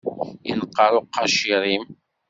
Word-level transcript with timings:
Inqer 0.51 0.93
uqacir-im. 0.99 1.85